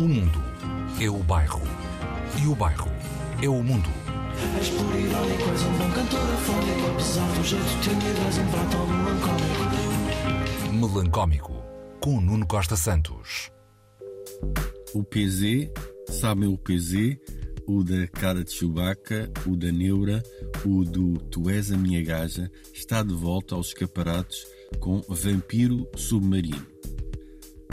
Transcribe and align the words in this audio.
O 0.00 0.08
mundo 0.08 0.42
é 0.98 1.10
o 1.10 1.18
bairro. 1.18 1.60
E 2.42 2.46
o 2.46 2.54
bairro 2.54 2.90
é 3.42 3.48
o 3.50 3.62
mundo. 3.62 3.90
És 4.58 4.70
por 4.70 4.98
irónico, 4.98 5.50
és 5.50 5.62
um 5.62 5.72
bom 5.76 5.90
cantor 5.90 6.20
afónico 6.20 6.86
Apesar 6.90 7.30
do 7.34 7.44
jeito 7.44 7.80
tímido, 7.82 8.18
és 8.26 8.38
um 8.38 8.46
prato 8.50 8.78
melancólico 8.88 9.60
Melancómico. 10.72 11.52
Com 12.00 12.18
Nuno 12.18 12.46
Costa 12.46 12.76
Santos. 12.76 13.50
O 14.94 15.04
PZ, 15.04 15.70
sabem 16.08 16.48
o 16.48 16.56
PZ, 16.56 17.18
o 17.66 17.84
da 17.84 18.06
cara 18.06 18.42
de 18.42 18.52
Chewbacca, 18.52 19.30
o 19.46 19.54
da 19.54 19.70
Neura, 19.70 20.22
o 20.64 20.82
do 20.82 21.18
Tu 21.24 21.50
és 21.50 21.70
a 21.70 21.76
minha 21.76 22.02
gaja, 22.02 22.50
está 22.72 23.02
de 23.02 23.12
volta 23.12 23.54
aos 23.54 23.66
escaparates 23.66 24.46
com 24.78 25.02
Vampiro 25.10 25.86
Submarino. 25.94 26.66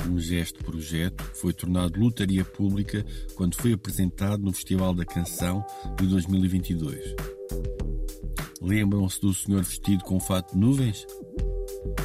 Um 0.10 0.18
gesto 0.20 0.64
projeto 0.64 1.22
foi 1.34 1.52
tornado 1.52 2.00
lotaria 2.00 2.46
pública 2.46 3.06
quando 3.36 3.56
foi 3.56 3.74
apresentado 3.74 4.42
no 4.42 4.54
Festival 4.54 4.94
da 4.94 5.06
Canção 5.06 5.66
de 6.00 6.08
2022. 6.08 7.16
Lembram-se 8.62 9.20
do 9.20 9.34
senhor 9.34 9.64
vestido 9.64 10.04
com 10.06 10.20
fato 10.20 10.54
de 10.54 10.60
nuvens? 10.60 11.06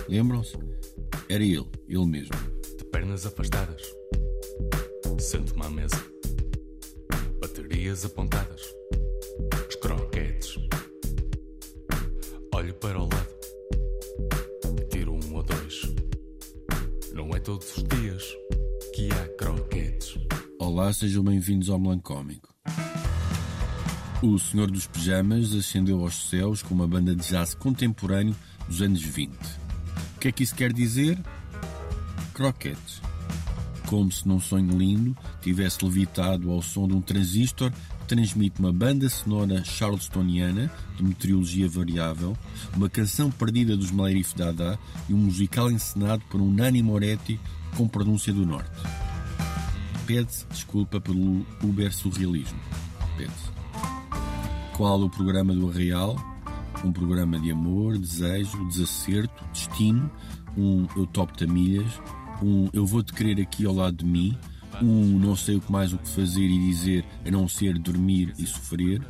Lembram-se? 0.09 0.57
Era 1.29 1.45
ele, 1.45 1.67
ele 1.89 2.07
mesmo. 2.07 2.35
de 2.77 2.85
pernas 2.87 3.25
afastadas. 3.25 3.83
Sento-me 5.19 5.65
à 5.65 5.71
mesa. 5.71 6.05
Baterias 7.41 8.05
apontadas. 8.05 8.63
Os 9.69 9.77
croquetes. 9.77 10.59
Olho 12.53 12.75
para 12.75 13.01
o 13.01 13.07
Não 17.15 17.29
é 17.35 17.39
todos 17.39 17.77
os 17.77 17.85
dias 17.85 18.25
que 18.95 19.09
há 19.13 19.29
croquetes. 19.37 20.19
Olá, 20.59 20.91
sejam 20.95 21.23
bem-vindos 21.23 21.69
ao 21.69 21.79
Melancómico. 21.79 22.49
O 24.23 24.39
Senhor 24.39 24.71
dos 24.71 24.87
Pijamas 24.87 25.53
ascendeu 25.53 26.01
aos 26.01 26.31
céus 26.31 26.63
com 26.63 26.73
uma 26.75 26.89
banda 26.89 27.15
de 27.15 27.29
jazz 27.29 27.55
contemporâneo 27.55 28.35
dos 28.67 28.81
anos 28.81 29.03
20. 29.03 29.31
O 30.17 30.21
que 30.21 30.29
é 30.29 30.33
que 30.33 30.43
isso 30.43 30.55
quer 30.55 30.73
dizer? 30.73 31.19
Croquetes. 32.33 33.03
Como 33.93 34.11
se 34.11 34.27
num 34.27 34.41
sonho 34.41 34.75
lindo 34.75 35.15
tivesse 35.43 35.85
levitado 35.85 36.51
ao 36.51 36.63
som 36.63 36.89
de 36.89 36.95
um 36.95 37.01
transistor 37.03 37.71
que 37.71 38.07
transmite 38.07 38.59
uma 38.59 38.73
banda 38.73 39.07
sonora 39.07 39.63
charlestoniana 39.63 40.73
de 40.97 41.05
meteorologia 41.05 41.69
variável, 41.69 42.35
uma 42.75 42.89
canção 42.89 43.31
perdida 43.31 43.77
dos 43.77 43.91
Malerif 43.91 44.35
Dada 44.35 44.79
e 45.11 45.13
um 45.13 45.19
musical 45.19 45.71
encenado 45.71 46.23
por 46.31 46.41
um 46.41 46.51
Nani 46.51 46.83
Moretti 46.83 47.39
com 47.77 47.87
pronúncia 47.87 48.33
do 48.33 48.47
norte. 48.47 48.71
Pede-se 50.07 50.47
desculpa 50.47 50.99
pelo 50.99 51.45
uber 51.63 51.93
surrealismo. 51.93 52.59
Pede-se. 53.19 53.51
Qual 54.75 55.03
o 55.03 55.11
programa 55.11 55.53
do 55.53 55.69
Arraial? 55.69 56.17
Um 56.83 56.93
programa 56.93 57.39
de 57.39 57.51
amor, 57.51 57.99
desejo, 57.99 58.67
desacerto, 58.71 59.45
destino, 59.53 60.11
um 60.57 60.87
eu 60.97 61.07
topo-te 61.07 61.47
milhas, 61.47 61.93
um 62.43 62.69
eu 62.73 62.85
vou-te 62.85 63.13
querer 63.13 63.41
aqui 63.41 63.65
ao 63.65 63.75
lado 63.75 63.99
de 63.99 64.05
mim, 64.05 64.37
um 64.83 65.19
não 65.19 65.37
sei 65.37 65.57
o 65.57 65.61
que 65.61 65.71
mais 65.71 65.93
o 65.93 65.99
que 65.99 66.09
fazer 66.09 66.45
e 66.45 66.59
dizer 66.59 67.05
a 67.27 67.31
não 67.31 67.49
ser 67.49 67.79
dormir 67.79 68.35
e 68.39 68.47
sofrer, 68.47 69.03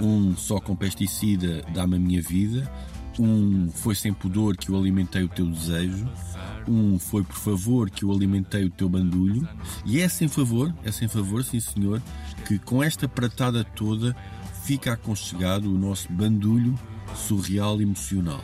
um 0.00 0.36
só 0.36 0.60
com 0.60 0.76
pesticida 0.76 1.62
dá-me 1.74 1.96
a 1.96 1.98
minha 1.98 2.22
vida, 2.22 2.70
um 3.18 3.70
foi 3.70 3.94
sem 3.94 4.12
pudor 4.12 4.56
que 4.56 4.70
eu 4.70 4.76
alimentei 4.76 5.22
o 5.22 5.28
teu 5.28 5.46
desejo, 5.46 6.08
um 6.68 6.98
foi 6.98 7.22
por 7.22 7.36
favor 7.36 7.90
que 7.90 8.04
eu 8.04 8.12
alimentei 8.12 8.64
o 8.64 8.70
teu 8.70 8.88
bandulho, 8.88 9.48
e 9.84 10.00
é 10.00 10.08
sem 10.08 10.28
favor, 10.28 10.74
é 10.84 10.92
sem 10.92 11.08
favor, 11.08 11.44
sim 11.44 11.60
senhor, 11.60 12.02
que 12.46 12.58
com 12.58 12.82
esta 12.82 13.08
pratada 13.08 13.64
toda 13.64 14.14
fica 14.62 14.92
aconchegado 14.92 15.72
o 15.72 15.78
nosso 15.78 16.10
bandulho 16.12 16.78
surreal 17.14 17.80
emocional. 17.80 18.40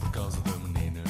Por 0.00 0.10
causa 0.10 0.40
da 0.40 0.56
menina. 0.58 1.02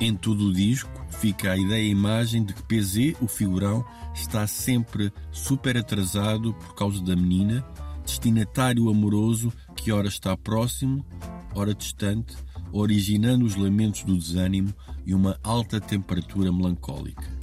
Em 0.00 0.14
todo 0.16 0.48
o 0.48 0.52
disco 0.52 0.90
fica 1.20 1.52
a 1.52 1.56
ideia 1.56 1.82
e 1.82 1.88
a 1.88 1.90
imagem 1.90 2.42
de 2.42 2.54
que 2.54 2.62
PZ, 2.62 3.20
o 3.20 3.28
figurão, 3.28 3.84
está 4.14 4.46
sempre 4.46 5.12
super 5.30 5.76
atrasado 5.76 6.54
por 6.54 6.74
causa 6.74 7.02
da 7.02 7.14
menina, 7.14 7.64
destinatário 8.04 8.88
amoroso 8.88 9.52
que 9.76 9.92
ora 9.92 10.08
está 10.08 10.36
próximo, 10.36 11.04
ora 11.54 11.74
distante, 11.74 12.36
originando 12.72 13.44
os 13.44 13.54
lamentos 13.54 14.02
do 14.02 14.16
desânimo 14.16 14.72
e 15.04 15.14
uma 15.14 15.38
alta 15.42 15.80
temperatura 15.80 16.52
melancólica. 16.52 17.39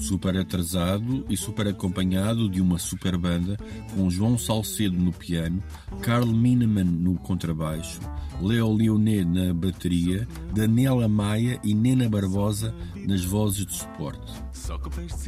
Super 0.00 0.36
atrasado 0.38 1.24
e 1.28 1.36
super 1.36 1.68
acompanhado 1.68 2.48
de 2.48 2.60
uma 2.60 2.78
super 2.78 3.16
banda 3.16 3.56
com 3.94 4.10
João 4.10 4.36
Salcedo 4.36 4.96
no 4.96 5.12
piano, 5.12 5.62
Carl 6.00 6.26
Mineman 6.26 6.84
no 6.84 7.14
contrabaixo, 7.16 8.00
Leo 8.40 8.72
Leonet 8.72 9.24
na 9.24 9.52
bateria, 9.52 10.26
Daniela 10.54 11.06
Maia 11.06 11.60
e 11.62 11.74
Nena 11.74 12.08
Barbosa 12.08 12.74
nas 13.06 13.22
vozes 13.22 13.66
de 13.66 13.74
suporte. 13.74 14.32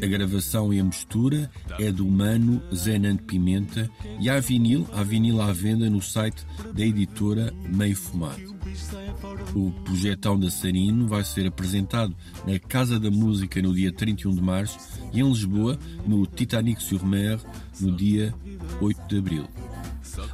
A 0.03 0.07
gravação 0.07 0.73
e 0.73 0.81
a 0.81 0.85
mistura 0.85 1.51
é 1.79 1.91
do 1.93 2.07
Mano 2.07 2.63
Zenant 2.75 3.21
Pimenta 3.23 3.91
e 4.21 4.31
há 4.31 4.41
vinil, 4.41 4.87
há 4.93 5.03
vinil 5.03 5.41
à 5.41 5.53
venda 5.53 5.89
no 5.91 6.01
site 6.01 6.45
da 6.75 6.83
editora 6.83 7.53
Meio 7.69 7.97
Fumado. 7.97 8.53
O 9.55 9.71
projetão 9.85 10.39
da 10.39 10.51
Sarino 10.51 11.07
vai 11.07 11.25
ser 11.25 11.47
apresentado 11.47 12.15
na 12.47 12.59
Casa 12.59 12.99
da 12.99 13.11
Música 13.11 13.61
no 13.61 13.75
dia 13.75 13.93
31 13.93 14.35
de 14.35 14.43
março 14.43 14.62
e 15.13 15.21
em 15.21 15.29
Lisboa 15.29 15.79
no 16.07 16.27
Titanic 16.27 16.83
sur 16.83 17.05
Mer 17.05 17.39
no 17.81 17.95
dia 17.97 18.35
8 18.81 19.09
de 19.09 19.19
abril. 19.19 19.49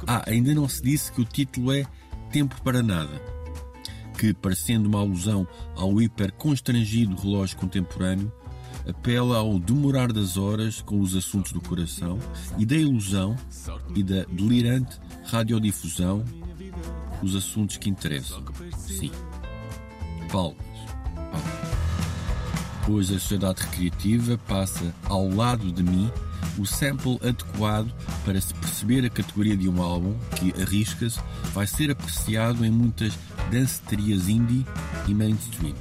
Ah, 0.07 0.23
ainda 0.27 0.53
não 0.53 0.67
se 0.67 0.81
disse 0.81 1.11
que 1.11 1.21
o 1.21 1.25
título 1.25 1.71
é 1.71 1.85
Tempo 2.31 2.61
para 2.61 2.83
Nada, 2.83 3.21
que, 4.17 4.33
parecendo 4.33 4.89
uma 4.89 4.99
alusão 4.99 5.47
ao 5.75 6.01
hiper 6.01 6.33
constrangido 6.33 7.15
relógio 7.15 7.57
contemporâneo, 7.57 8.31
apela 8.87 9.37
ao 9.37 9.59
demorar 9.59 10.11
das 10.11 10.37
horas 10.37 10.81
com 10.81 10.99
os 10.99 11.15
assuntos 11.15 11.51
do 11.51 11.61
coração 11.61 12.19
e 12.57 12.65
da 12.65 12.75
ilusão 12.75 13.35
e 13.95 14.03
da 14.03 14.23
delirante 14.25 14.99
radiodifusão, 15.25 16.23
os 17.21 17.35
assuntos 17.35 17.77
que 17.77 17.89
interessam. 17.89 18.43
Sim. 18.77 19.11
Palmas. 20.31 20.68
Hoje 22.87 23.15
a 23.15 23.19
sociedade 23.19 23.61
recreativa 23.61 24.37
passa 24.47 24.93
ao 25.05 25.29
lado 25.29 25.71
de 25.71 25.83
mim 25.83 26.11
o 26.57 26.65
sample 26.65 27.19
adequado 27.23 27.91
para 28.25 28.39
se 28.39 28.53
perceber 28.55 29.05
a 29.05 29.09
categoria 29.09 29.55
de 29.55 29.69
um 29.69 29.81
álbum 29.81 30.15
que, 30.35 30.53
arrisca-se, 30.61 31.19
vai 31.53 31.67
ser 31.67 31.91
apreciado 31.91 32.65
em 32.65 32.71
muitas 32.71 33.13
danceterias 33.51 34.27
indie 34.27 34.65
e 35.07 35.13
mainstream. 35.13 35.75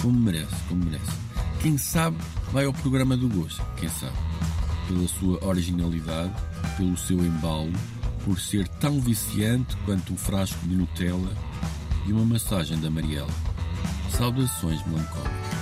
Como 0.00 0.18
merece, 0.18 0.54
como 0.68 0.84
merece. 0.84 1.12
Quem 1.60 1.78
sabe 1.78 2.16
vai 2.52 2.66
ao 2.66 2.72
programa 2.72 3.16
do 3.16 3.28
gosto, 3.28 3.64
quem 3.76 3.88
sabe. 3.88 4.16
Pela 4.86 5.08
sua 5.08 5.42
originalidade, 5.46 6.32
pelo 6.76 6.96
seu 6.96 7.18
embalo, 7.24 7.72
por 8.24 8.38
ser 8.38 8.68
tão 8.68 9.00
viciante 9.00 9.76
quanto 9.84 10.12
um 10.12 10.16
frasco 10.16 10.66
de 10.66 10.74
Nutella 10.74 11.32
e 12.06 12.12
uma 12.12 12.24
massagem 12.24 12.78
da 12.80 12.90
Mariela. 12.90 13.32
Saudações 14.10 14.84
melancólicas. 14.86 15.53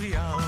Montréal. 0.00 0.39